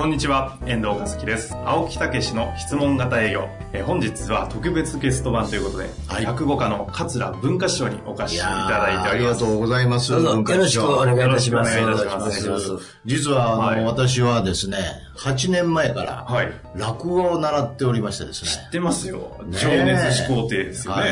[0.00, 1.54] こんにちは、遠藤和樹です。
[1.66, 3.46] 青木武の質問型営業。
[3.74, 9.44] えー本日は特別ゲスト版ということで、はい落語家の桂文化師匠にお越しいただいております。
[9.44, 10.10] ありがとうございます。
[10.12, 11.78] どうぞ文化よろしくお願いいたします。
[11.78, 12.70] よろしくお願いいたします
[13.04, 14.78] 実は、あの、はい私はですね、
[15.18, 16.50] 8年前から、はい。
[16.74, 18.50] 落語を習っておりましてですね。
[18.50, 19.36] 知ってますよ。
[19.44, 21.02] ね情熱始皇帝ですよね。
[21.02, 21.10] はい。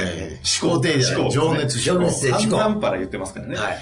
[0.62, 2.06] 思考定じゃない情熱情思考。
[2.06, 3.54] 熱で思考散々パラ言ってますからね。
[3.54, 3.78] はいはい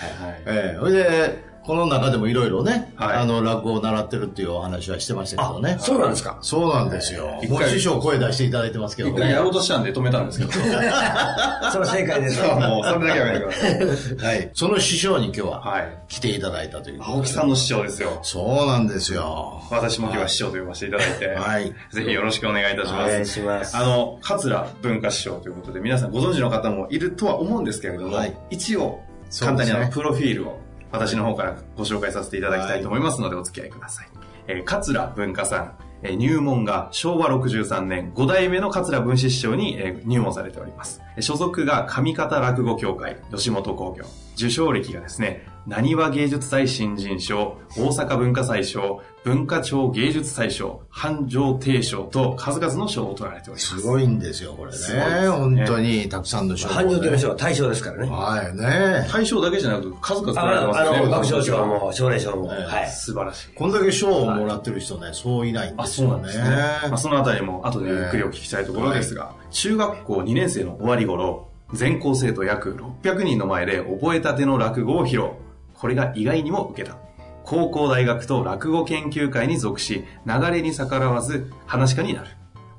[0.47, 5.77] ええそれで、この中でもいろいろね、はいあの、落語を習ってるっていうお話はしてましたけどね。
[5.81, 7.41] そうなんですかそうなんですよ。
[7.43, 9.15] 一回もう師匠声出していただいてますけどね。
[9.17, 10.53] 一回やろうとしたんで止めたんですけど。
[10.55, 12.41] それは正解です。
[12.47, 14.17] もうそれだけはやめてください。
[14.17, 14.51] はい。
[14.55, 15.99] その師匠に今日ははい。
[16.07, 17.03] 来ていただいたという。
[17.03, 18.21] 青木さんの師匠ですよ。
[18.23, 19.61] そうなんですよ。
[19.69, 23.11] 私も今日は師匠と呼ばせていただいて、はいぜひよろしくお願いいたします。
[23.11, 29.01] お願いしますあの、桂文化師匠ということで、皆さんご存知の方もいるとは思うんですけれども、はい一応、
[29.41, 34.09] 簡単にあの、プロフィールを私の方からご紹介させていただきたいと思いますので、お付き合いください。
[34.49, 41.03] えー桂文化さん、えー入門が昭和63年5代目の桂文史師匠に、えー入門されております。
[41.21, 44.05] 所属が上方落語協会、吉本興業。
[44.37, 53.81] 受賞歴がですね、何和芸術祭新人賞、大阪文化祭賞、文化庁芸術祭賞、繁盛帝賞と数々の賞を取られております。
[53.81, 55.23] すごいんですよ、これね。
[55.23, 58.09] ね本当にたくさんの賞、繁盛というのは大賞ですからね。
[58.09, 59.09] はいね。
[59.11, 60.89] 大賞だけじゃなくて数々取られてあますね。
[60.89, 62.53] あの、爆笑賞も、奨励賞も。
[62.53, 62.91] ええはい。
[62.91, 63.49] 素晴らしい。
[63.55, 66.89] こんだけ賞をもらってる人ね、そういないんあ、ですよねそうなんですね。。
[66.91, 75.31] まあ、そのあたりも後でゆっくりお聞きしたいところですが、中学校2年生の終わり頃、全校生徒約600人の前で覚えたての落語を披露。
[75.75, 76.97] これが意外にも受けた。
[77.45, 82.29] 高校大学と落語研究会に属し、流れに逆らわず話し家になる。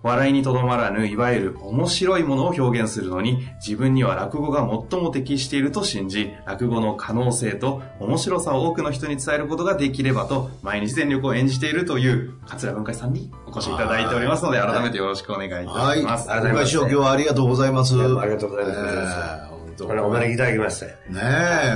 [0.08, 16.02] 笑いにとどまらぬ、いわゆる面白いものを表現するのに、自分には落語が最も適していると信じ、落語の可能性と面白さを多くの人に伝えることができればと、毎日全力を演じているという、桂文化さんにお越しいただいておりますので、改めてよろしくお願いいたしはい。
[16.04, 16.30] ます。
[16.30, 17.94] 岡師匠今日はありがとうございます。
[17.96, 19.47] ありがとうございますええ
[19.78, 20.86] 本当これお招きいただきまして。
[20.86, 20.94] ね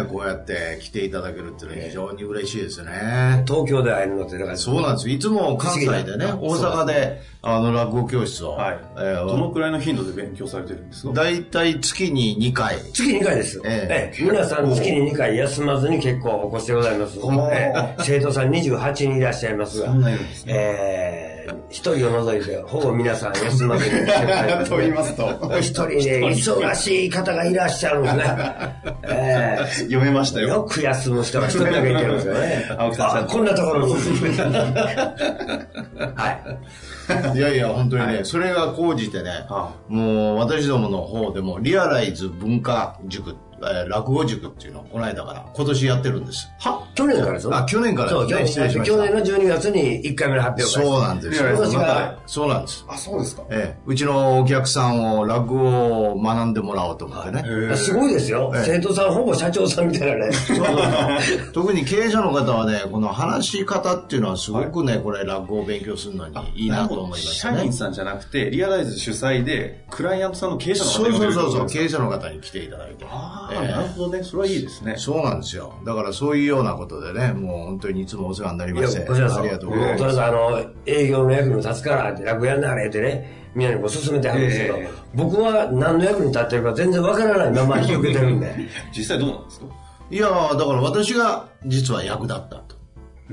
[0.01, 3.43] え、こうやって来ていただけるっていうのは非常に嬉しいですね。
[3.47, 5.15] 東京で会えるのって、だから、そうなんですよ。
[5.15, 8.79] いつも関西でね、大阪で、あの、落語教室を、はい。
[8.99, 11.13] えどのくらいの頻度で勉強されてるんですか？
[11.13, 12.77] だいたい月に2回。
[12.93, 13.63] 月2回ですよ。
[13.65, 17.17] ええええ皆さん月に2回休まずに結構お越しでございます。
[17.51, 20.53] ええ生徒さん28人いらっしゃいますが、そんないるんですね。
[20.55, 21.30] えー
[21.69, 23.91] 一人を除いて、ほぼ皆さん休まずに
[24.67, 25.59] と言いますと。
[25.59, 25.95] 一人ね、
[26.27, 28.23] 忙しい方がいらっしゃるんですね。
[29.03, 30.63] え読めましたーよよ。
[30.63, 32.65] く休む人が一人だけいてるんですよね。
[32.77, 33.93] 青木さんあこんなところに。
[36.15, 36.31] は
[37.33, 37.37] い。
[37.37, 46.47] いやいや、本当にね、それが講じてね、はもう私どもの方でもリアライズ文化塾、えー落語塾っていうのをこの間から今年やってるんです。
[46.59, 47.55] は去年からですよ？
[47.55, 48.47] あ、去年からそう、ですね。
[48.47, 48.97] 失礼しました。
[48.97, 50.85] 去年の12月に1回目の発表会。
[50.85, 51.49] そうなんですよ。
[51.79, 52.85] またそうなんです。
[52.87, 53.43] あ、そうですか。
[53.49, 57.75] ええ、うちのお客さんを落語を学んでもらおうと思ってね。
[57.75, 58.51] すごいですよ。
[58.55, 60.31] ええ生徒さんほぼ社長さんみたいなね。
[61.53, 67.73] 特に経営者の方はね、この話し方っていうのはすごくね、これ落語を勉強するのにいいなと思いましたね社員。
[67.73, 73.05] さんじゃなくて、リアライズ主催で、クライアントさんの経営者の方そうそうそうそう、経経営者の方に来ていただいて。
[73.09, 74.23] ああ、ええなるほどね。
[74.23, 74.95] それはいいですね。
[74.97, 75.73] そうなんですよ。
[75.85, 79.01] だからそういうようなことでね、もう本当にいつもお世話になりいや、まして。
[79.05, 79.39] こちらさん。
[79.41, 80.15] ありがとうございとりあえます。
[80.15, 88.55] ずあの、営業の役に立つからって、楽屋になれってね、みんなにこう勧めてはるんですけど、ええ僕は何の役に立ってるか全然わからないまま 引き受けてるんで。
[88.95, 89.65] 実際どうなんですか？
[90.09, 92.70] いやーだから私が実は役立ったと。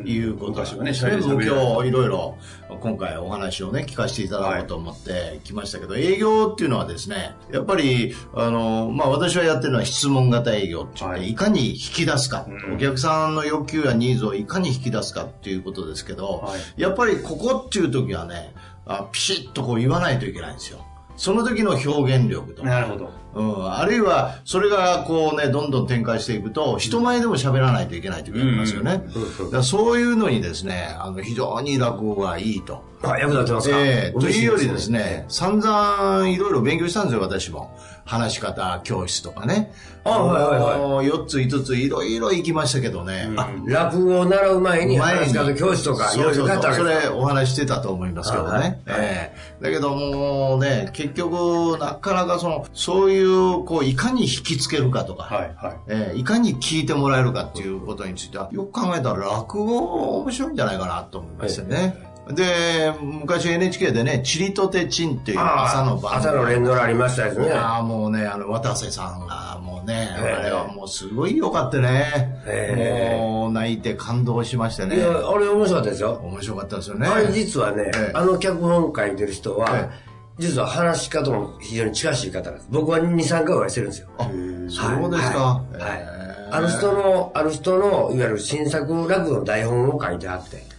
[0.05, 2.39] いうこと昔はねそれも社員さん今日いろいろ
[2.81, 11.31] 今回お話をね聞かせていただこうと思って来ましたけど、営業っていうのはですねやっぱりあの、まあ、私はやってるのは質問型営業って言って、はい。
[11.31, 12.75] い、かに引き出すか、うん。
[12.77, 16.81] お客さんの欲求やニーズをいかに引き出すかっていうことですけど、はい。
[16.81, 18.55] やっぱりここっていう時はね
[18.87, 20.85] あピシッとこう言わないといけないんですよ。
[21.17, 23.11] その時の表現力となるほど。
[23.39, 29.63] うん、あるいは、それがこうね、どんどん展開していくと、人前でも喋らないといけないということありますよね。
[29.63, 32.83] そういうのにですね、あの、非常に落語がいいと。
[33.03, 33.77] あ、役立ってますか？
[33.79, 34.99] ええというよりですね。
[34.99, 37.79] ね、散々いろいろ勉強したんですよ、私も。
[38.09, 39.71] 話し方教室とかね。
[40.05, 40.61] あはいはい
[40.95, 41.11] はいい。
[41.11, 43.29] 4つ5ついろいろ行きましたけどね。
[43.37, 48.51] あ、落語を習う前に話し方教室とか、いろいそうそうそうそれお話ししてたと思いますけどね。
[48.51, 55.77] はいはいええだけどもうね、結局、なかなかその、そういう、こう、いかに引きつけるかとか、はい、はい。
[55.89, 62.08] ええいかに聞いてもらえるかっていうことについては、よく考えたら落語面白いんじゃないかなと思いましたね。
[62.31, 67.51] で、昔 NHK でね、チリとてチンっていうあ朝の番朝の連ドラありましたですね。
[67.53, 72.43] ああ、もうね、あの、渡瀬さんが、もうね、ええあれはもうすごい良かったね。
[72.47, 74.99] ええもう泣いて感動しましてねい。
[74.99, 76.21] や、あれ面白かったですよ。
[76.23, 77.07] 面白かったですよね。
[77.07, 79.91] あれ実はねええ、あの脚本書いてる人はえ、
[80.39, 82.67] 実は話し方も非常に近しい方です。
[82.71, 84.09] 僕は2、3回お会いしてるんですよ。
[84.19, 85.39] あ、そうですか。
[85.39, 85.81] はい。
[85.81, 86.19] はいええ
[86.51, 90.78] あの人の、あの人の、いわゆる新作落語の台本を書いてあって、あ、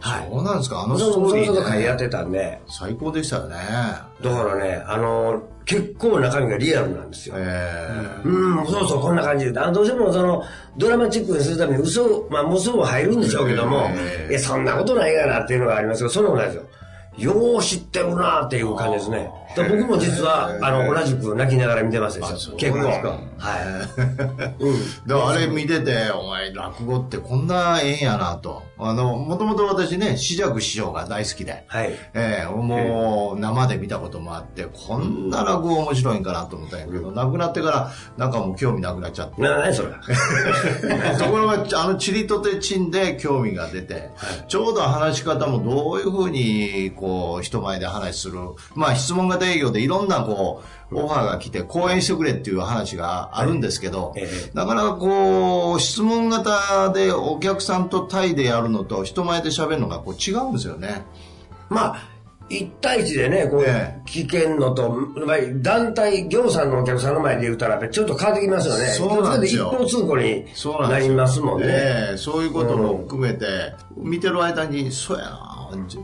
[0.00, 0.82] はいそうなんですか？
[0.82, 3.56] あのスそのトーリー、その書いてやっね、てたんで、最高でしたよね。
[4.22, 7.34] だからね、あの、結構中身がリアルなんですよ。
[7.38, 7.92] え
[8.24, 9.60] うん、そうそう、こんな感じで。
[9.60, 10.42] あどうしてもその、
[10.78, 16.68] ドラマチックにするために嘘、まあ、嘘も入るんでしょうけども、ええいや、そんなことないかなっていうのがありますけど、そんなことないですよ。
[17.18, 19.30] よう知ってるなっていう感じですね。
[19.56, 22.56] 僕も実は、あの、同じく泣きながら見てますでしょ。
[22.56, 22.86] 結構。
[22.86, 22.98] はい。
[22.98, 24.54] え
[25.06, 28.62] だからあれ見てて、お前、落語ってこんなええんやなと。
[28.78, 31.64] あの、もともと私ね、紫尺師匠が大好きで。
[31.66, 31.92] はい。
[32.14, 39.42] ええもう生で見たこともあって、こんな落語面白いんかなと思ったんやけど、亡くなってからなんかもう興味なくなっちゃって。
[39.42, 39.88] な、なにそれ。
[41.18, 44.10] ところが、あのチリとてチンで興味が出て、
[44.48, 48.38] ちょうど話し方もどういうふうに、こう、人前で話する。
[48.74, 61.02] まあ、質問型営業でいろんな、こう、オファーが来て講演してくれっていう話があるんですけど、ええなかなかこう、質問型でお客さんと対でやるのと人前で喋るのがこう違うんですよね。
[61.68, 62.10] まあ、
[62.50, 64.90] 一対一でね、こうえ、聞けんのと、
[65.24, 68.86] まあ団体、業さんのお客さんの前で言うたら、ちょっと変わってきますよね。
[68.86, 70.44] そうなんですよ一方通行に
[70.90, 71.66] なりますもんね。
[71.68, 73.46] ええそういうことも含めて、
[73.96, 75.49] 見てる間に、そうやな、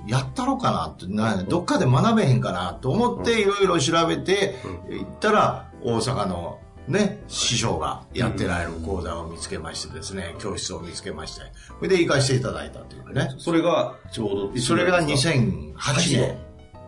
[0.06, 4.56] やったろかなってな、どっかで学べへんかなと思って、いろいろ調べて、
[4.88, 6.58] 行ったら、大阪の
[6.88, 11.42] ね、師匠がやってられる講座を見つけましてですね、教室を見つけまして、
[11.78, 13.34] それで行かせていただいたというね。
[13.38, 15.74] それがちょうど、それが2008
[16.16, 16.38] 年。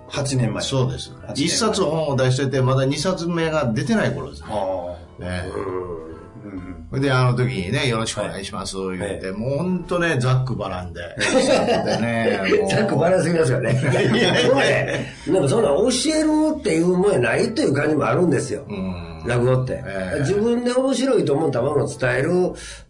[0.08, 0.62] 8年前。
[0.62, 1.34] そうです8。
[1.34, 4.48] 年一冊本を出してて、まだ二冊目が出てない頃ですね。
[5.18, 5.42] ね
[6.92, 11.00] で、あの時にね、よろしくお願いします、言って、もう本当ね、ざっくばらんで。
[11.18, 12.40] で ね、
[12.70, 13.72] ざっくばらんすぎますよね。
[13.72, 15.42] いや、でもね、なん。
[15.42, 18.64] かそんな教えるっていうもんやないという感じもあるんですよ。
[18.66, 19.22] うん。
[19.26, 20.20] 落語って、ええ。
[20.20, 22.30] 自分で面白いと思ったものを伝える、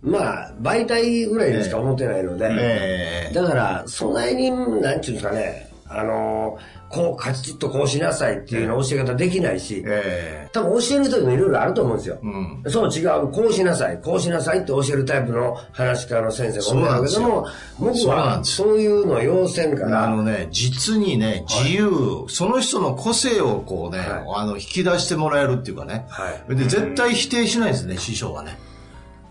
[0.00, 3.34] まあ、媒体ぐらいにしか思ってないので、ええ。
[3.34, 6.58] だから、そないに、なんちゅうんですかね、あの
[6.88, 12.18] こう、カチッとこうしなさいっていうの教え方できないし、え多分教える人でもいろいろあると思うんですよ。
[12.22, 12.62] うん。
[12.66, 17.46] そう違う、こうしなさい、こうしなさいって教えるタイプの話し家の先生がおるんだけども、
[17.78, 24.08] 僕はそういうのを要せんかあら、のね、実にね、自由、その人の個性をこうね、はい。
[24.36, 26.06] あの、引き出してもらえるっていうかね。
[26.08, 26.56] はい。
[26.56, 28.58] で、絶対否定しないですね、師匠はね。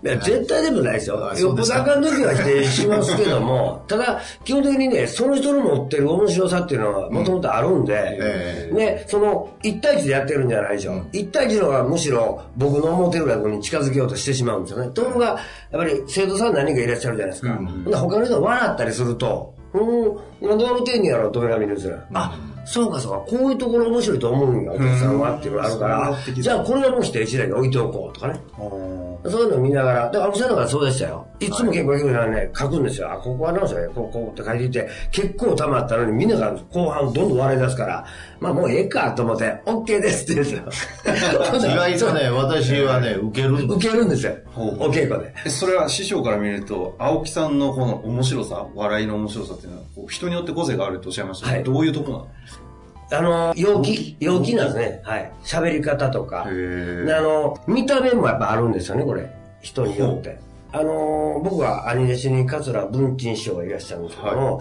[0.03, 1.31] いや絶対でもないですよ。
[1.31, 11.01] あよっぽどあかん時は否定しますけども、 ただ、基本的にね、その人の持ってる面白さっていうのはもともとあるんで、えね、その、一対一でやってるんじゃないでしょ。
[11.11, 14.91] 一対一の方がむしろ僕の思ってる落語に近づけようとしてしまうんですよね。
[14.93, 15.37] ところが、やっ
[15.71, 17.97] ぱり生徒さん何人かいらっしゃるじゃないですか。
[17.97, 21.97] 他の人が笑ったりすると、うん、なんで笑ってんねやろ、と目が見るんですよ。
[22.13, 22.37] あ、
[22.69, 28.39] そうかそうか、こういうところ面白いと思うんや、お客さんはっていうのがあるから、じゃあこれはもう否定しないで置いておこうとかね。
[29.25, 31.27] そういうのを見ながら、だから、青木さんのがそうでしたよ。
[31.39, 33.11] いつも結構、結構ね、書くんですよ。
[33.11, 38.05] あ、ここはなんですよね、こう、こうって書いていて、結構溜まったのに、みんなが後半どんどん笑い出すから、
[38.39, 41.07] まあもうええかと思って、OK ですって言うんですよ。
[41.71, 44.33] 意外とね、私はね、受けるんです受けるんですよ。
[44.53, 45.33] ほうお稽古で。
[45.45, 52.29] えそれは師匠から見ると、青木さんのこの面白さ、笑いの面白さっていうのは、こう人によって個性があるとおっしゃいましたけど、はいどういうところなの？
[53.09, 54.55] あの、陽気、陽気？
[54.55, 55.01] なんですね。
[55.03, 55.31] はい。
[55.43, 56.43] 喋り方とか。
[56.43, 59.29] あの、見た目もやっぱあるんですよね、これ。
[59.61, 60.37] 人によって。
[60.73, 64.59] あの、僕は兄弟子に桂文珍師匠がいらっしゃるんですけども、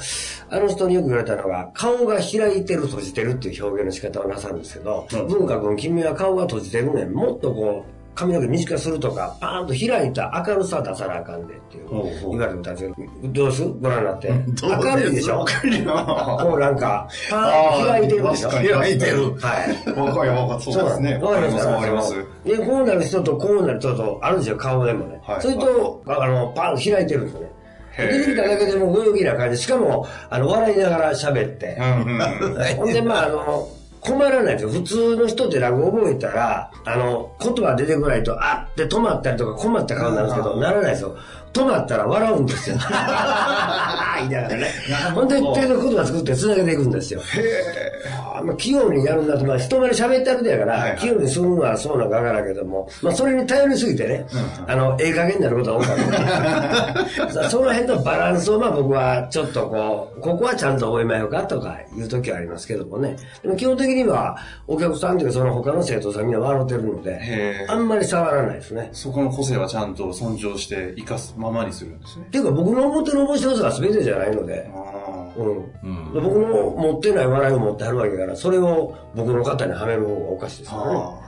[0.51, 7.13] あの人によく言われたのが、顔が開いてる、閉じてるっていう表現の仕方をなさるんですけど、文化君、君は顔が閉じてるねん。
[7.13, 11.89] もっとこう、髪の毛短くするとか、パーンと開いた明るさ出さなあかんでっていう
[12.31, 14.29] 言われてたんですけど、どうですご覧になって。
[14.67, 15.45] 明るいでしょ？
[16.41, 19.23] こうなんか、パーンと開いてるでしょ確かに開いてる。
[19.23, 19.29] は
[19.95, 20.01] い。
[20.01, 21.19] わかるわかるそうですね。
[21.23, 22.15] わかりますわかります。
[22.45, 25.21] で、こうなる人とこうなる人とあるんですよ、顔でもね。
[25.25, 27.47] はいそれと、あの、パンと開いてるんですよね。
[27.99, 29.57] 出てきただけでもご陽気な感じ。
[29.59, 31.79] しかも、あの、笑いながら喋って。
[32.77, 33.67] ほんで、まあ、あの、
[34.07, 34.71] 困らないですよ。
[34.71, 41.17] 普通の人って落語覚えたら、あの、言葉出てこないと、あって止まったりとか困った顔になるんですけど、ならないですよ。
[41.53, 42.77] 止まったら笑うんですよ。
[44.19, 44.67] 言いながらね。
[45.15, 47.21] ほんで、手の言葉作って繋げていくんですよ。
[48.35, 54.27] あまあ、器用にやるんだと、まあ、人前で喋ってるだから、はいはい器用にするのはそうなんかわからんけども、まあ、それに頼りすぎてね、
[54.67, 55.97] あの、ええ加減になることが多かっ
[57.17, 57.31] た。
[57.33, 63.17] さその辺のバランスを、まあ、僕はちょっとこう、ここはちゃんと覚えまようかとかいう時はありますけどもね。
[63.43, 64.37] でも基本的には、
[64.67, 68.91] お客さんというか、その他の生徒さんみんな笑ってるのであんまり触らないですね。
[68.93, 72.31] そこの個性はちゃんと尊重して生かすままにするんですねっ。
[72.31, 75.43] ていうか、僕の思ってる面白さが全てじゃないので、あう
[75.89, 76.13] ん。
[76.15, 80.77] 僕の持ってない笑いを持ってはるわけだから、それを僕の方にはめる方がおかしいですあ。
[80.77, 80.99] よね。
[80.99, 81.27] ああ。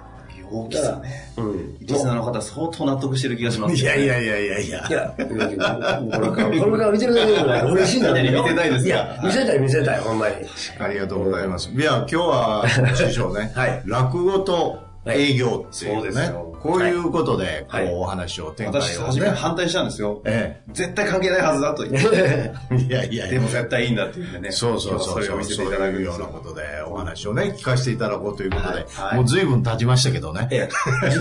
[0.50, 1.32] 陽気さね。
[1.36, 1.78] うん。
[1.80, 4.90] リスナーの方相当納得してる気がします、いやいやいやいやいやい。
[4.90, 8.42] や、これから、これから見てるだけでもない嬉しいんだけど。
[8.42, 10.34] 見てないですかいや、見せたい見せたい、ほんまに。
[10.78, 11.70] ありがとうございます。
[11.70, 12.64] いや、今日は、
[12.96, 19.30] 師匠ね、はい落語と営業っていうね、はいそうですよこういうことで、こう、はいお話を展開を私、初めね。
[19.32, 20.20] 反対したんですよ。
[20.24, 22.10] え絶対関係ないはずだと言って。
[22.14, 22.52] え。
[22.76, 23.48] いやいやいやでも。
[23.48, 24.50] 絶対いいんだって言ってね。
[24.50, 26.18] そうそうそうそれを見せていただくよう。
[26.20, 30.48] なことで、お話をね、聞かせていただこうということで、はいもう随分経ちましたけどね。
[30.50, 30.68] え
[31.04, 31.10] え。
[31.10, 31.18] じ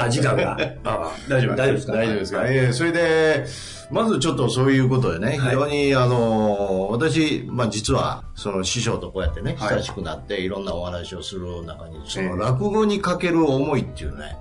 [0.00, 0.58] あ、時間が。
[0.84, 1.92] あ大丈夫大丈夫ですか？
[1.94, 3.44] 大丈夫ですか、ええそれで、
[3.90, 9.74] まずちょっとそういうことでね、非常に、あの、私、まあ実は、その師匠とこうやってね、はい。
[9.74, 14.36] 親しくなっていろんなお話をする中に、その落語にかける思いっていうね、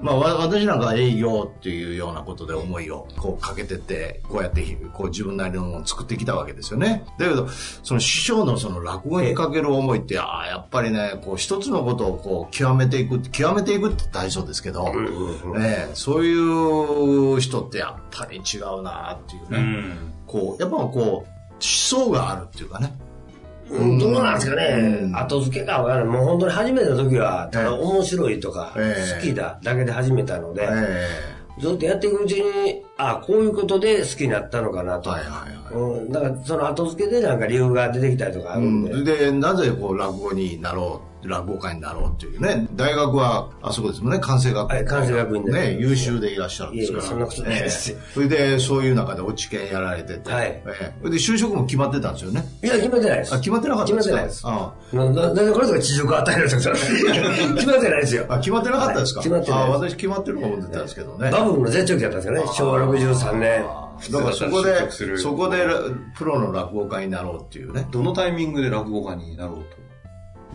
[0.00, 7.04] まあわ私なんかは営業っていうようなことで思いをこうかけてって、こうやってこう自分なりのものを作ってきたわけですよね。
[7.18, 7.48] だけど、
[7.82, 20.12] その師匠のその落語にかける思いって、ああ、やっぱりね、こう一つのことをこう極めていく、極めていくって大層ですけど、ねえそういう人ってやっぱり違うなっていうね、うん。
[20.26, 21.24] こう、やっぱこう、思
[21.60, 22.96] 想があるっていうかね。
[23.70, 26.04] うんどうなんですかね、うん後付けがわからない。
[26.04, 31.08] もう本当に始めた時は、ただ面白いとか、ええ好きだだけで始めたので、え
[31.58, 35.10] ずっとやっていくうちに、あこういうことで好きになったのかなと。
[35.10, 38.90] はいはいはいうん、だからその後付けでなんか理由が出てきたりとかあえるんで。
[38.90, 42.66] うん、で、なぜこう落語になろう、落語家になろうっていうね。
[42.74, 44.76] 大学は、あそこですもんね、関西学院。
[44.76, 47.04] はい関西学院でね、優秀でいらっしゃるんですから。
[47.04, 50.30] いえいえそんなことないですよええそれで、そういう中で落ち研やられてて。
[50.30, 52.44] はいええそれで、就職も決まってたんですよね。
[52.62, 53.34] いや、決めてないです。
[53.34, 54.12] あ、決まってなかったんですか？
[54.12, 54.42] 決まってないです。
[54.44, 56.74] あなんでこれとか地上与えるんですか？
[56.74, 58.26] 決まってないですよ。
[58.28, 61.30] あ、決まってなかったですか、はい決まってないあ、私決まってると思ってたんですけどね。
[61.30, 62.40] バブルの絶頂期だったんですよね。
[62.54, 63.64] 昭和63年。
[64.10, 64.72] だからそこで、
[65.06, 65.58] るそこで
[66.16, 67.86] プロの落語家になろうっていうね。
[67.92, 69.83] どのタイミングで落語家になろうと。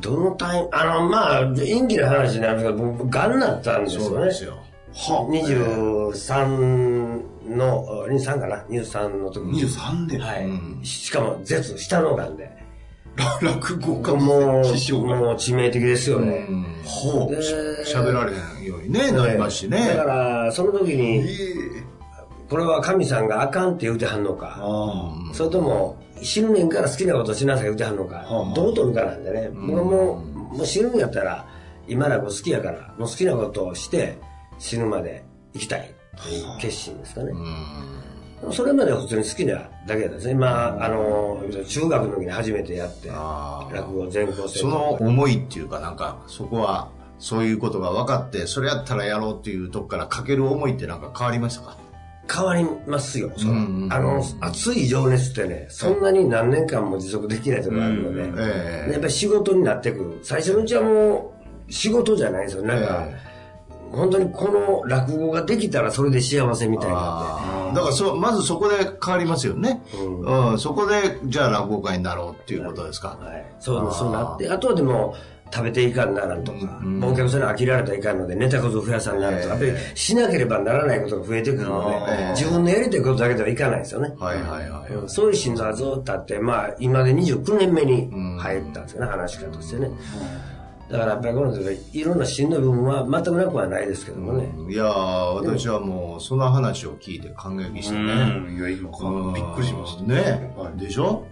[0.01, 4.07] どのタイミング、あの、まあ、演技の話になるんですけど、僕、癌になったんですよね。
[4.07, 4.57] そうですよ。
[4.91, 5.27] は
[6.11, 9.61] 23の、あ23かな ?23 の時に。
[9.63, 10.85] 23で、はい。
[10.85, 12.59] しかも、絶、下の癌で。
[13.41, 14.41] 落語家もう。
[14.41, 14.63] もう
[15.35, 16.47] 致命的ですよね。
[16.85, 17.35] ほう。
[17.35, 17.41] で
[17.85, 19.89] 喋られへんようにね、なりますしね。
[19.89, 21.25] だから、その時に、
[22.49, 30.23] これは神さんがあかんって言うてはんのか、あそれとも、死ぬねんから好きなことしなさい言うてはんのかはあ、どう取るかなんでね、僕はも
[30.53, 31.45] う、もう死ぬんやったら、
[31.87, 34.17] 今落語好きやから、もう好きなことをして、
[34.57, 35.23] 死ぬまで
[35.53, 37.31] 生きたいという決心ですかね。
[38.51, 40.33] それまでは普通に好きなだけですね。
[40.33, 51.77] まあ、あの、中学の時に初めてやって、落語全校生その思いっていうかなんか、そこは、そういうことが分かって、それやったらやろうっていうとこからかける思いってなんか変わりましたか？
[52.31, 53.31] 変わりますよ。
[53.37, 60.19] そのうんうんあの、熱い情熱ってね、そんなに何年間も持続できないところがあるので、ええやっぱり仕事になってくる。
[60.23, 61.33] 最初のうちはも
[61.67, 62.63] う、仕事じゃないですよ。
[62.63, 63.29] なんか、え
[63.91, 69.81] 本当にこの落語ができたらそれで幸せみたいなだからそ、まずそこで変わりますよね。
[70.23, 73.17] うん、そこで、じゃあ落語家になろうっていうことですか。
[73.21, 73.27] で。
[73.27, 73.45] はい。
[73.59, 75.15] そう、そうなって、あとはでも、
[75.51, 84.13] 食べていかんならんとか、うんお客さんに飽きられたらいかんので、ネタこそ増やさんならんとか、やっぱりしなければならないことが増えてくるのええで、自分のやりたいことだけではいかないですよね。
[84.19, 84.93] はいはいはい。
[84.93, 89.89] うんそういう心臓がずっとあって、まあ、今で29年目に入ったんですよね、話し家としてね。
[90.89, 94.49] だからやっぱりこの時いろんなしんどい部分は全くなくはないですけどもね。
[94.69, 98.11] いやー、私はもう、その話を聞いて感激してね。
[98.47, 98.57] うん。
[98.57, 100.03] いや、今びっくりしました。
[100.03, 101.25] ね、はいでしょ？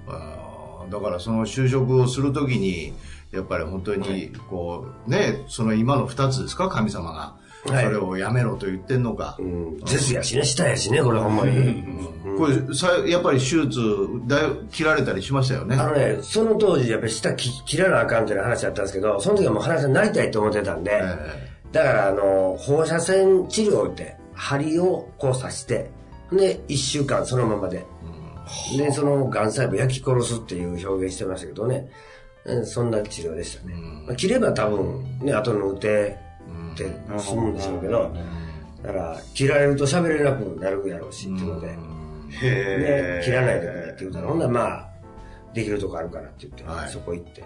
[0.92, 2.94] だからその就職をするときに、
[3.38, 7.36] やっぱり本当に、こう、ね、その今の二つですか、神様が。
[7.66, 9.36] はいそれをやめろと言ってんのか。
[9.40, 9.80] うん。
[9.86, 11.84] 絶やしね、下やしね、これほんまに。
[12.38, 13.80] これさ、やっぱり手術
[14.26, 14.38] だ
[14.72, 15.76] 切られたりしましたよね。
[15.76, 25.90] あのね、その当時やっぱり下切切らなあかんっていう話だったんですけど、その時はもう話になりたいと思ってたんで、えだからあの、放射線治療って、針をこう刺して、
[26.32, 27.86] で、一週間そのままで、
[28.78, 31.90] で、その、癌細胞焼き殺すっていう表現してましたけどね。
[32.48, 33.76] うんそんな治療でしたね。
[34.06, 36.18] まあ切れば多分、ね、後の打て
[36.74, 38.14] って済むんでしょうけど、
[38.84, 41.76] だから、切られると喋れなくなるやろうしっていうので、
[42.42, 44.90] へで、切らないでくれって言うたら、ほんならまあ、
[45.54, 46.90] できるとこあるからって言って、はい。
[46.90, 47.44] そこ行って、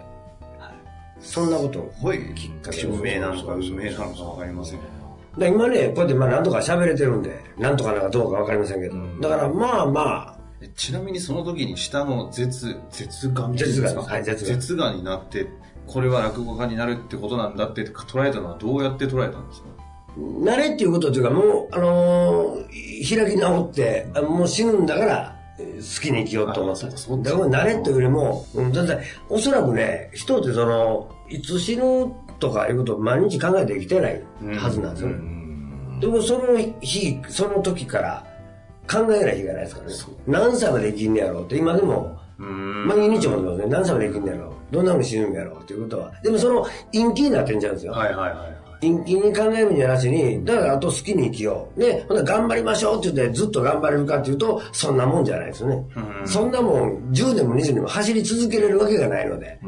[1.20, 2.34] そんなことをはい。
[2.34, 4.80] きっかけ証明なのか、無名なのかわかりません。
[5.38, 10.41] だ今ね、こうやってまあなんとか喋れてるんで、なんとかなんかどうかわかりませんけど、だからまあまあ、え
[10.76, 14.02] ちなみにその時に下の絶、絶がんですか？
[14.02, 14.92] はい舌が。
[14.92, 15.46] になって、
[15.86, 19.68] これは落語家になるってことなんだって捉えたのはどうやって捉えたんですか？
[20.16, 26.86] 慣れっていうことというか、もう、あのー開き直って、あもう死ぬんだから、えー好きに生きようと思った。
[26.86, 34.22] だから慣れというよりも、うん、だって、おそらくね、人ってその、いつ死ぬとかいうことを毎日考えて生きてない
[34.58, 35.10] はずなんですよ。
[35.10, 36.00] ね。
[36.00, 38.26] でもその日、その時から
[38.90, 39.94] 考えない日がないですからね。
[40.26, 42.86] 何歳まで生きんねやろうって、今でも、うん。
[42.86, 43.66] 毎日思ってますね。
[43.68, 44.74] 何歳まで生きんねやろう。
[44.74, 46.12] どんなふうに死ぬんやろうっていうことは。
[46.22, 47.92] でもその、陰気になってんじゃうんですよ。
[47.92, 48.62] はいはいはい。
[48.82, 51.80] 陰気に考えるんじゃなしに、だからあと好きに生きよう。
[51.80, 55.86] で、ほん頑張りましょうって言ってずっと頑張れるかっていうと、そんなもんじゃないですよね。
[56.24, 59.60] そんなもん10年も20年も走り続けれるわけがないので。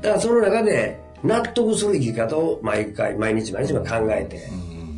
[0.00, 4.48] だからその中で納得する生き方を毎回、毎日毎日考えて、で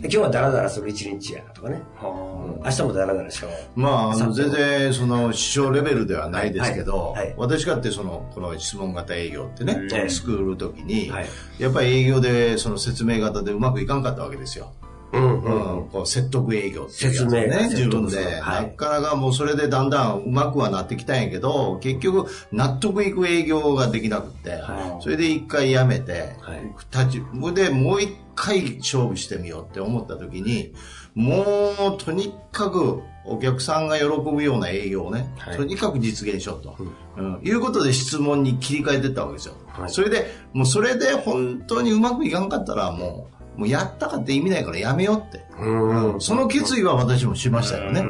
[0.04, 1.80] 今日はダラダラする一日やとかね。
[1.96, 3.80] は明日もダラダラしよう。
[3.80, 11.26] まあ、あの全然その師匠レベルではないですけど、はいはい私かってそのこの質問型営業ってね、ええ作る時に、はい
[11.58, 14.72] やっぱり営業でその説明型でうまくいかんかったわけですよ。
[15.14, 15.86] うんううん。
[15.86, 18.66] ん、こう説得営業っていうやつね説明が自分で、はい。
[18.66, 27.08] なかなかもうそれでだんだんうまくはなってきたんやけど結局納得いく営業ができなくて、はそれで一回やめて、はい。
[27.08, 27.22] 立
[27.54, 30.74] でもう一回勝負してみようって思った時に
[31.14, 35.56] もうとにかくお客さんが喜ぶような営業をね、はい。
[35.56, 36.76] とにかく実現しようと、
[37.16, 37.40] うん。
[37.42, 39.90] いうことで質問に切り替えてったわけですよ、はい。
[39.90, 46.20] それでもうそれで本当にうまくいかんかったらもうもうやったかって意味ないからやめようって、うん。
[46.20, 48.04] その決意は私もしましたよね。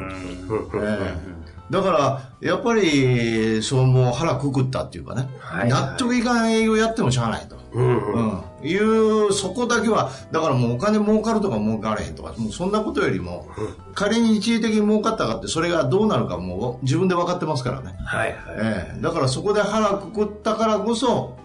[0.75, 1.35] ええ
[1.71, 7.57] だから、やっぱり、そうもう腹くくったっていうかね、はい納得いかん営業やってもしゃあないと。
[7.73, 8.41] うんうん。
[8.61, 8.67] うん。
[8.67, 13.47] いう、そこだけは、だからもうお金儲かるとか儲からへんとか、もうそんなことよりも、
[13.95, 17.95] 仮に一時的に儲かったかって、それがどうなるかもう自分で分かってますからね。
[18.05, 18.37] はいはい。
[18.57, 21.35] ええだからそこで腹くくったからこそ、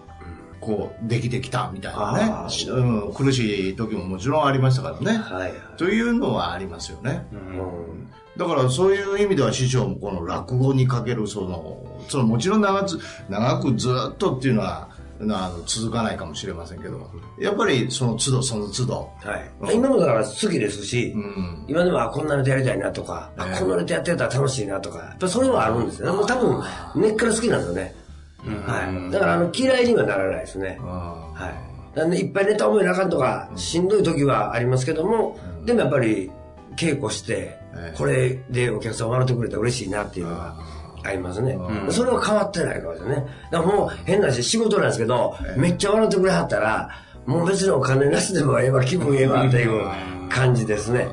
[0.61, 3.13] こう、できてきたみたいなあねうん。
[3.13, 5.17] 苦しい時ももちろんありましたからね。
[5.17, 5.53] はいはい。
[5.77, 7.25] というのはありますよね。
[7.33, 12.97] うんだからそういう意味では師匠もこの落語にかけるその、そのもちろん長つ
[13.29, 19.37] 長くずっとっていうのは、あの続かないかもしれませんけど、やっぱりその都度その都度、は
[19.69, 19.75] い。
[19.75, 26.17] 今もだから好きですし、うん、今でもあこんなネタやりたいなとか、あええこんなネタやってたら楽しいなとか、やっぱそれはあるんですよね。
[26.17, 26.63] もう多分
[26.95, 27.95] 根っから好きなんですよね。
[28.45, 29.11] はい。
[29.11, 30.79] だからあの嫌いにはならないですね。
[30.81, 31.97] あはい。
[31.97, 36.31] なんでいっぱいネタ覚えなあかんとか、しんどい時はありますけども、でもやっぱり
[36.77, 40.55] 稽古してええ、これでお客さん笑ってくれたら嬉しいなっていうのが
[41.03, 41.57] ありますね。
[41.89, 43.25] それは変わってないからですね。
[43.51, 46.89] だからもう変な話、仕事なんですけど、めっちゃ笑ってくれはったら、
[47.25, 51.07] もう別にお金なしでもええわ、気分ええわっていう感じですね。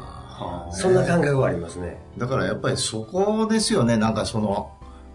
[0.71, 1.99] そんな感覚はありますね。
[2.17, 4.71] だからやっぱりそこですよね、なんかその、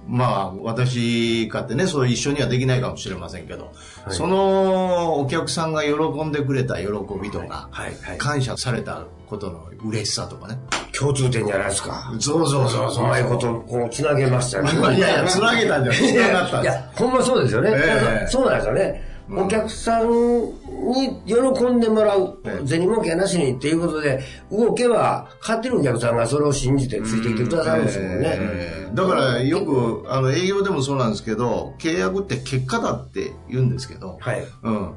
[0.08, 3.74] まあ私かってね、そう一緒にはできないかもしれませんけど、
[4.10, 5.94] そのお客さんが喜
[6.26, 6.88] んでくれた喜
[7.22, 10.58] びとか、はいはい感謝されたことの嬉しさとかね。
[10.98, 12.14] 共通点じゃないですか。
[12.20, 13.06] そうそうそうそう。
[13.06, 14.70] うまいこと、こう、つなげましたね。
[14.96, 16.74] いやいや、つなげたんじゃない、つながったんです。
[16.74, 17.72] いや、ほんまそうですよね。
[17.74, 19.13] ええそうなんですよね。
[19.32, 22.68] お客さんに喜んでもらう、ええ。
[22.68, 28.38] 銭儲けなしにっていうことで、動けば、勝ってるお客さんがそれを信じてついてきてくださるんですもんね。
[28.40, 34.46] えーだからよくあの営業でもそうなんですけど契約って結果だって言うんですけど、はい。
[34.62, 34.96] うん、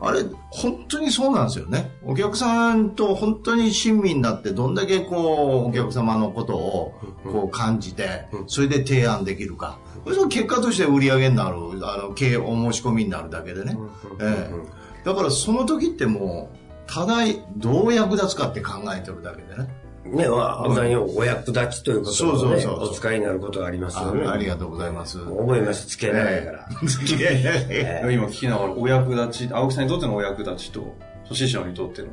[0.00, 1.90] あれ本当にそうなんですよね。
[2.04, 9.78] お客さんと本当に親身になってどんだけこうお客様のことをこう感じてそれで提案できるか。
[10.04, 13.76] それの結果として売り上げになるあの経営お申し込みになるだけでね、
[14.20, 15.04] ええ。
[15.04, 17.24] だからその時ってもうただ
[17.56, 19.68] どう役立つかって考えてるだけでね
[20.10, 24.26] ね、まあ、普段よお役立ちということそうで、ね、そうそうお使いになることがありますよね。
[24.26, 25.18] あありがとうございます。
[25.18, 26.68] 覚えました、付けないから。
[27.18, 30.94] いやいやいや今聞きながら、お役立ち、青木さんにとってのお役立ちと、
[31.32, 32.08] 師匠にとっての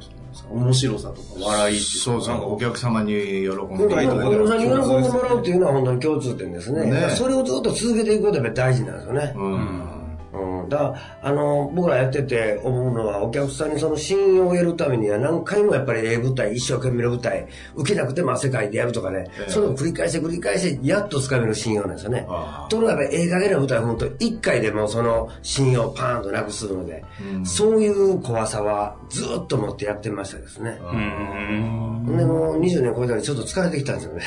[0.50, 6.86] 面白さとか笑いっていうそうそう、お客様に喜んでいただ本当にお客さんに喜んでもらうっていうのは本当に共通点ですね。
[6.86, 9.34] ねそれをずっと続けていくことが大事なんですよね。
[9.36, 9.93] うん。
[10.34, 10.70] うんうん。
[10.70, 22.68] だから、あの、僕らやってて思うのは、お客さんにその信用を得るためには何回もやっぱりええ舞台、一生懸命の舞台、受けなくても汗かいてやるとかね、それを繰り返して繰り返して、やっと掴める信用なんですよねあ。
[22.70, 27.04] ところがええ加減な舞台を踏むと、一回でもその信用をパーンとなくするので、
[27.44, 30.80] そういう怖さはずっと持ってやってましたですね。
[30.82, 32.18] うん。
[32.18, 34.24] でもう20年超えたらちょっと疲れてきたんですよね。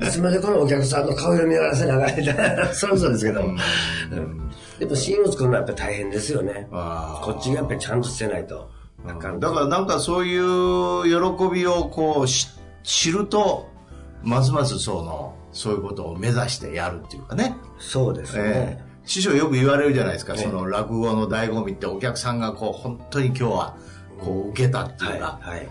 [0.06, 3.42] いつまでこのお客さんの顔色見らせながら そろそろですけど。
[3.42, 4.47] うん
[4.78, 6.68] でも信用を作るのはやっぱり大変ですよね。
[6.70, 8.70] こっちがやっぱりちゃんとしてないと。
[9.04, 12.48] だからなんかそういう喜びをこうし
[12.82, 13.68] 知ると、
[14.22, 17.56] ますますその、そういうことを目指してやるっていうかね。
[17.78, 18.48] そうですえね。
[18.80, 23.76] え師匠よく言われるじゃないですか、ええその落語の醍醐味ってお客さんがこう本当に今日は
[24.20, 25.68] こう受けたっていうか、はいはい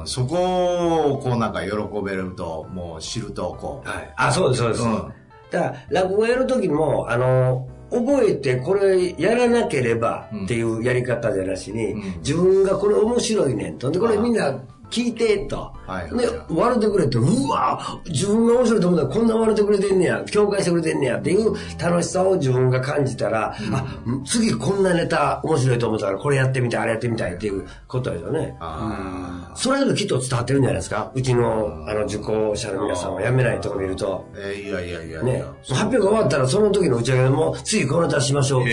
[0.00, 1.70] うん、そこをこうなんか喜
[2.04, 4.14] べるともう知るとこう、はい。
[4.16, 4.82] あ、そうです、そうです。
[4.82, 5.12] うん
[5.50, 13.90] だから、落語やるときも、あの、覚えてこれやらなければっていうやり方じゃなしに、うん自分がこれ面白いねんと。
[13.90, 15.72] で、これみんな聞いてと。
[15.86, 21.18] はいで、笑ってくれって、うわ自分が面白いと思ったらこんな笑ってくれてんねや、共感してくれてんねや。
[21.18, 23.86] っていう楽しさを自分が感じたら、あ、
[24.24, 28.56] 次こんなネタ面白いと思ったからこれやってみたい、あれやってみたいっていうことですよね。
[28.60, 31.10] あそれでもきっと伝わってるんじゃないですか？
[31.14, 34.28] うちの、あの、受講者の皆さんはやめないとこ見ると。
[34.34, 35.38] ーえーいやいやいやいね。
[35.38, 38.70] や、、発表が終わったらその時の打ち上げでもう次このネタしましょう思っ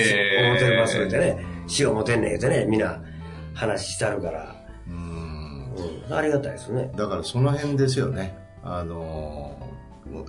[0.59, 3.01] てますってね、しよう思てんねんってね、みんな
[3.53, 4.56] 話してあるから、うんうん、
[6.09, 6.91] ありがたいですね。
[6.95, 8.37] だからその辺ですよね。
[8.63, 9.67] あのー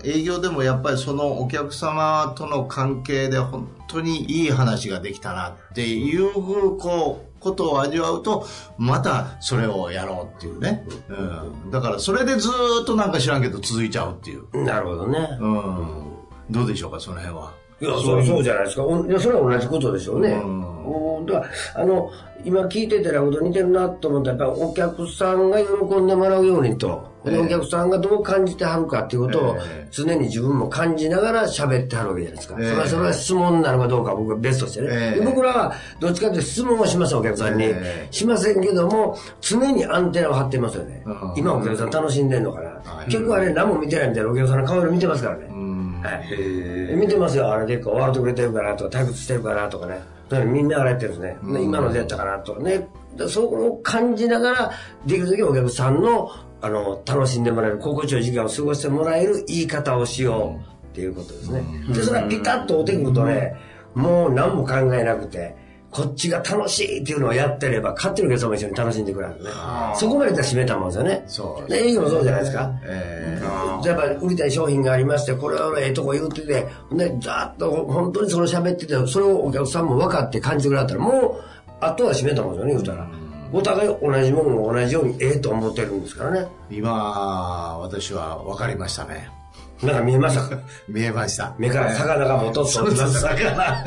[0.05, 6.33] 営業でもやっぱりそのお客様との関係で本当にいい話ができたなっていう
[6.77, 15.19] こうことを味わうとまたそれをやろうっていうね、うん、だからそれでずーっとなんか知らんけど続いちゃうっていう、なるほどね。
[15.41, 16.05] うん、
[16.51, 18.85] どうでしょうかその辺はいや、そうそうじゃないですか。
[18.85, 20.31] おいや、それは同じことでしょうね。
[20.31, 22.11] うんうんだから、あの、
[22.45, 32.57] 今聞いてて落語と似てるなと思ったら、やっぱお客さんが喜んでもらうようにと、でええお客さんがどう感じてはるかっていうことをええ常に自分も感じながら喋ってはるわけじゃないですか。
[32.61, 34.89] ええそれはそれは質問なのかどうかは僕は別としてね。
[34.91, 37.65] ええで僕らはどっちかというと質問はしません、お客さんに。
[37.65, 41.03] ええしませんけども、常にアンテナを張ってますよね。
[41.05, 42.69] うん今お客さん楽しんでんのかな。
[42.69, 45.47] はい結構あれ何も見てないみたいなお客さんの顔色見てますからね。
[45.51, 50.01] うんはい、見てますよ、あれでこう笑ってくれてるかなとか、退屈してるかなとかね。
[50.45, 51.55] みんなあれやってるんですね。
[51.55, 52.87] で今のでやったかなとかね。
[53.17, 54.71] でそこを感じながら、
[55.07, 56.31] できるだけお客さんの、
[56.61, 61.65] あの、楽しんでもらえる、心地よい時間を過ごしてもらえる言い方をしようっていうことですね。
[61.89, 63.57] で、それはピタッとおてくるとね、
[63.95, 65.57] もう何も考えなくて、
[65.91, 69.51] こっちが楽しいっていうのをやってれば、勝手にお客様も一緒に楽しんでくれるんでね。
[69.95, 71.25] そこまでいったら締めたもんですよね。
[71.27, 72.71] そうで営業もそうじゃないですか。
[72.85, 73.41] え
[73.85, 81.43] やっぱり売りたい商品がありまして、これをええとこ言ってて、で、ざーっと本当にそれ喋ってて、それをお客さんも分かって感じてくれたら、もう、
[81.81, 83.09] あとは閉めたもんですよね、言うたら。
[83.51, 86.49] お互い同じものを同じようにええと思ってるんですからね。
[86.71, 89.38] ー今私は分かりましたね
[89.83, 90.57] なんか見えました？
[90.57, 93.29] か 見えました目から魚がボトッと落ちました。
[93.31, 93.85] 魚。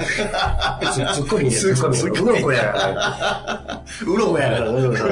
[1.13, 1.99] ツッコミね、ツッコミ。
[1.99, 3.81] うろこやから。
[4.07, 5.11] うろこやからうんそうそう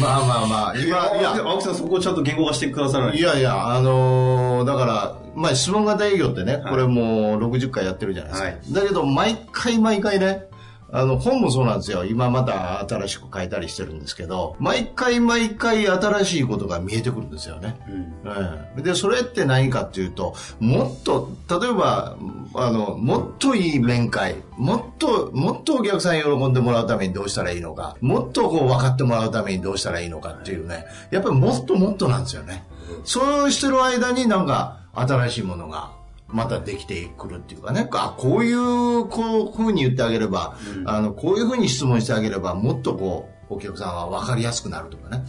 [0.00, 8.48] まあまあまあ今いや青木さんそこをちゃんと言語化してくださらないいやいや、あのーだから、まあ、質問型営業ってね、これもう60回やってるじゃないですか。
[8.48, 10.44] はいだけど、毎回毎回ね、
[10.90, 12.04] あの、本もそうなんですよ。
[12.04, 17.78] 今また新しく書いたりしてるんですけど、毎回毎回新しいことが見えてくるんですよね。
[17.88, 22.16] うんで、それって何かっていうと、もっと、例えば、
[22.54, 32.64] あの、もっといい面会、もっと、もっとお客さんに喜んでもらうためにどうしたらいいのか、もっとこう分かってもらうためにどうしたらいいのかっていうね、やっぱりもっともっとなんですよね。
[33.04, 35.92] そうしてる間になんか新しいものが
[36.28, 45.24] またできてくるっていうかね、あ、こういう、こう、ふうに言ってあげれば、あの、こういうふうに質問してあげれば、もっとこう、お客さんは分かりやすくなるとかね。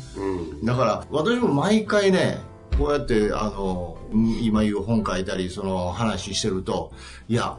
[0.66, 2.40] だから、私も毎回ね、
[2.78, 3.98] こうやって、あの、
[4.42, 6.92] 今言う本書いたり、その話してると、
[7.30, 7.58] いや、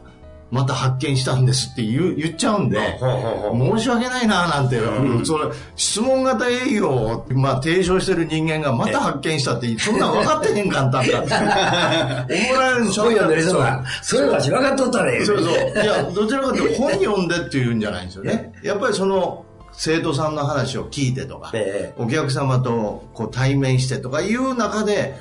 [0.51, 4.79] また発見したんですって言う言っちゃうんで、申し訳ないななんて、
[5.23, 5.45] それ
[5.77, 12.41] 質問型営業を、まあ、提唱してる人間がまた発見したって、そんなん分かってへんかったんだって。
[12.49, 15.25] 思われるんでしょ本読んでる人が、それはし分かっとったね。
[15.25, 15.53] そうそう。
[15.81, 18.51] いや、どちらかというと本読んでっていうんじゃないんですよね。
[18.61, 25.15] やっぱりその、生徒さんの話を聞いてとか、ええお客様とこう対面してとかいう中で、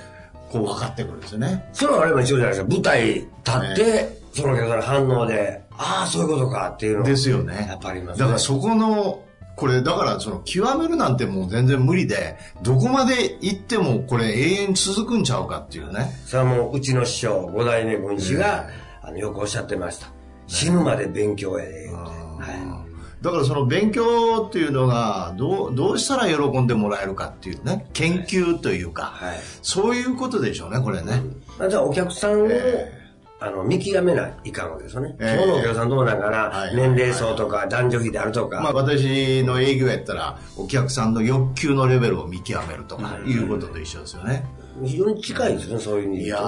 [0.51, 1.69] こう分かってくるんですよね。
[1.73, 2.69] それはあれも一緒じゃないですか。
[2.69, 7.67] 舞台立って、そのお客さんの反応で、ああ、そういうことかっていうのですよね。
[7.69, 8.21] やっぱありますね。
[8.21, 9.25] だからそこの、
[9.57, 16.11] これだからその極めるなんてもう全然無理で、どこまで行ってもこれ永遠に続くんちゃうかっていうね。
[16.25, 18.69] それはもう、うちの師匠、五代目文士が、
[19.03, 20.09] あの、よくおっしゃってました。
[20.47, 21.97] 死ぬまで勉強やで、言うて。
[21.97, 22.87] は
[23.23, 29.25] だからその勉強っていうのがどうどうしたら喜んでもらえるかっていうね研究というか、い。
[29.27, 29.39] はい。
[29.61, 31.23] そういうことでしょうねこれね、
[31.59, 33.00] あじゃあお客さんを、え
[33.43, 35.17] あの、見極めないかんわけですよね。
[35.19, 35.43] ええ。
[35.43, 38.61] 今日のお客さんどうなんかな、はい年齢層とか男女比であるとか。
[38.61, 43.33] まあ、私の営業やったらお客さんの欲求のレベルを見極めるとかい。
[43.33, 44.45] うことと一緒ですよね、
[44.85, 46.43] 非常に近いですね、そういう意味でいやだ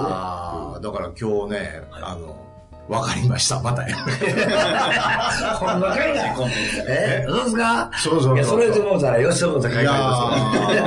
[0.91, 2.35] から今日ねあの
[2.87, 3.81] 分かりましたまた。
[5.55, 6.23] ほんまかいな。
[6.87, 7.25] え？
[7.27, 7.89] そうですか？
[7.95, 10.83] そうそうそういや、それでもうたら、よしともたらいや買い替えです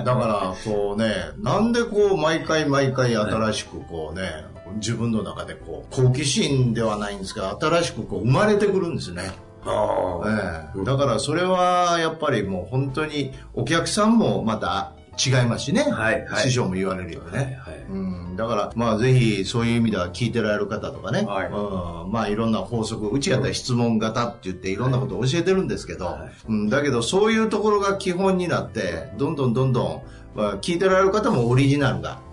[0.00, 9.30] ーだからこうねなんでこう毎回毎回新しくこうね、自分の中でこう好奇心ではないんですが新しくこう生まれてくるんですね、
[9.64, 10.70] ああ。
[10.76, 10.84] ええ。
[10.84, 16.42] だからそれはやっぱりもう本当にお客さんもまた違いますしね、はいはい。
[16.42, 17.86] 師匠も言われるよね、はいはい。
[17.88, 21.46] うん、だからまあぜひそういう意味では聞いてられる方とかね、はい。
[21.46, 26.30] うん、まあいろんな法則うちやったら質問型って言っていろんなことを教えてるんですけど、はい。
[26.48, 30.02] うん、だけどそういうところが基本になってどんどんどんどん、
[30.34, 32.25] まあ、聞いてられる方もオリジナルがうん。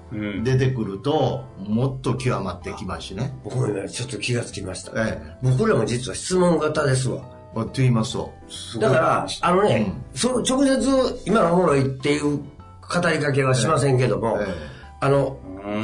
[0.44, 4.92] 出てくるともっと極まってきますしね、僕もね、ちょっと気がつきました。
[4.96, 7.22] え僕らも実は質問型ですわ。
[7.56, 8.34] え、と言いますと。
[8.80, 14.54] だから、あのね、その直接、今のおもろいっていう語りかけはしませんけども、ええ。
[15.02, 15.38] あの、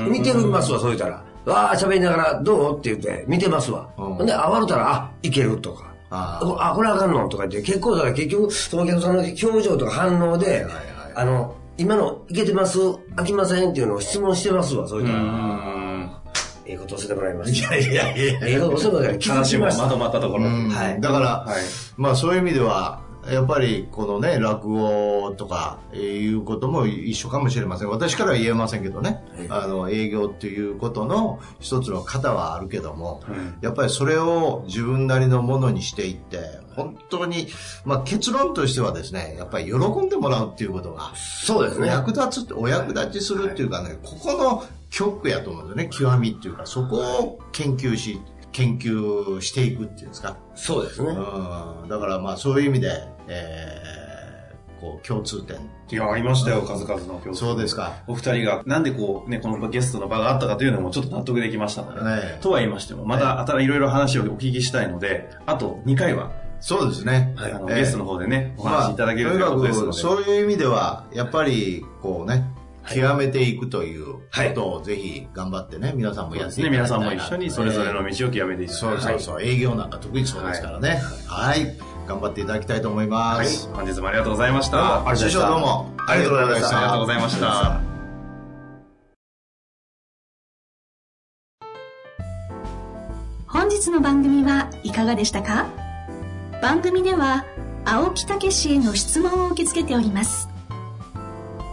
[0.09, 1.23] 見てますわ、そう言ったら。
[1.45, 2.79] わあ、喋りながら、どう？
[2.79, 3.89] って言って、見てますわ。
[3.97, 4.13] うん。
[4.15, 5.93] ほんで、あ、笑ったら、あ、いけるとか。
[6.09, 6.73] ああ。
[6.75, 7.29] これあかんの？
[7.29, 10.65] とか言って、結構だから結局、そのお客さんの表情とか反応で、
[11.15, 12.77] あの、今のいけてます？
[12.77, 15.21] 飽きませんっていうのを質問してますわ、そう言った。
[16.65, 17.75] ええこと教えてもらいました。
[17.75, 19.33] いやいやいやええこと教えてもらいました。
[19.33, 20.43] 話もきまとまったところ。
[20.43, 21.63] うんはいだから、はい
[21.97, 27.89] まあそういう意味では、やっぱりこのね、落語とかえーいうことも一緒かもしれません。
[27.89, 33.21] 私からは言えませんけどね、あの営業っていうことの一つの型はあるけども、
[33.61, 37.47] やっぱりそれを自分なりのものにしていって、本当に、
[37.85, 41.87] まあ結論としてはですね、やっぱり喜んでもらうっていうことが、そうですね。
[41.87, 50.37] 役立つって、お役立ちするっていうかね、ここの極やと思うんですよね、極みっていうか、そこを研究し、研究していくっていうんですか。
[50.55, 51.09] そうですね。
[51.09, 55.57] うんだからまあそういう意味で、えー、こう共通点。
[55.91, 58.03] いや、ありましたよ、数々の共通そうですか。
[58.07, 62.37] お二人が、なんでこう、ね、このゲストの場があったかというのもちょっと納得できましたので、ね。
[62.41, 67.33] とは言いましても、また、いろいろ話をお聞きしたいので、あと2回は、そうですね。
[67.37, 67.75] あの、えー。
[67.77, 72.45] ゲストの方でね、おまあ話しいただけるということですので、そういう意味では、やっぱりこうね、
[72.93, 74.21] 極めていくというこ
[74.55, 79.19] とをぜひ頑張ってね、皆さんもやっていね、ただきたいな皆さんも一緒にそれぞれの道を極めていただきたいそうそう。
[79.19, 81.01] そう、営業なんか得意そうですからね。
[81.27, 81.77] はい。
[82.09, 83.69] 頑張っていただきたいと思いまはいす。。
[83.71, 84.77] 本日もありがとうございました。
[84.77, 86.77] どうもありがとうございました師匠どうもありがとうございました。
[86.77, 87.81] ありがとうございました。
[93.47, 95.67] 本日の番組はいかがでしたか？
[96.61, 97.45] 番組では
[97.85, 100.49] 青木武氏への質問を受け付けております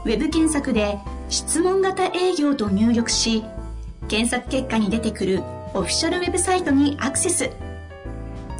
[0.04, 3.42] ウェブ検索で「質問型営業」と入力し
[4.08, 5.42] 検索結果に出てくる
[5.74, 7.50] オフィシャルウェブサイトにアクセス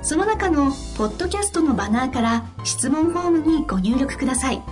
[0.06, 4.62] その中のポッドキャストのバナーから質問フォームにご入力ください。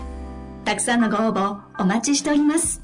[0.65, 2.84] たくさんのご応募お待ちしております。